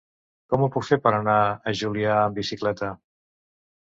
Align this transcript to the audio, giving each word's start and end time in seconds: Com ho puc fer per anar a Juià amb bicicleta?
Com 0.53 0.63
ho 0.63 0.69
puc 0.75 0.85
fer 0.87 0.97
per 1.03 1.09
anar 1.17 1.35
a 1.71 1.75
Juià 1.81 2.15
amb 2.21 2.39
bicicleta? 2.41 2.89